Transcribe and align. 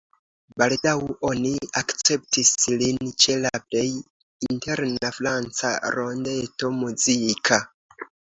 Baldaŭ 0.59 0.93
oni 1.31 1.49
akceptis 1.81 2.49
lin 2.79 3.11
ĉe 3.25 3.35
la 3.43 3.51
plej 3.67 3.85
interna 4.49 5.13
franca 5.19 5.75
rondeto 5.99 6.75
muzika. 6.81 7.63